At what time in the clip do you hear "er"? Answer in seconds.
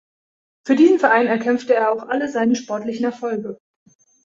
1.75-1.91